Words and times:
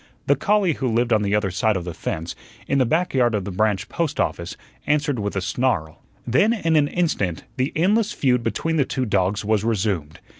The 0.25 0.35
collie 0.35 0.73
who 0.73 0.87
lived 0.91 1.13
on 1.13 1.21
the 1.21 1.35
other 1.35 1.51
side 1.51 1.77
of 1.77 1.83
the 1.85 1.93
fence, 1.93 2.35
in 2.67 2.79
the 2.79 2.87
back 2.87 3.13
yard 3.13 3.35
of 3.35 3.45
the 3.45 3.51
branch 3.51 3.87
post 3.87 4.19
office, 4.19 4.57
answered 4.87 5.19
with 5.19 5.35
a 5.35 5.41
snarl. 5.41 6.01
Then 6.25 6.53
in 6.53 6.75
an 6.75 6.87
instant 6.87 7.43
the 7.57 7.71
endless 7.75 8.11
feud 8.11 8.41
between 8.41 8.77
the 8.77 8.83
two 8.85 9.05
dogs 9.05 9.45
was 9.45 9.63
resumed. 9.63 10.19